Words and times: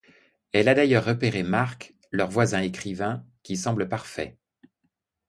Elle 0.51 0.67
a 0.67 0.73
d'ailleurs 0.73 1.05
repéré 1.05 1.43
Marc, 1.43 1.93
leur 2.09 2.27
voisin 2.27 2.61
écrivain, 2.63 3.23
qui 3.43 3.55
semble 3.55 3.87
parfait. 3.87 4.35